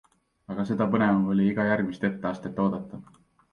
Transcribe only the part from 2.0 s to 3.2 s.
etteastet oodata.